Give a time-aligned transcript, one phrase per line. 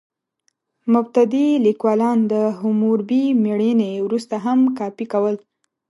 [0.93, 5.35] مبتدي لیکوالان د حموربي مړینې وروسته هم کاپي کول.